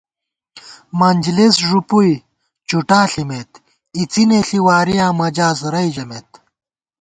[0.99, 2.13] منجِلېس ݫُوپُوئی،
[2.67, 3.51] چُٹا ݪِمېت،
[3.97, 6.29] اِڅِنے ݪِی وارِیاں مَجاس رَئی ژَمېت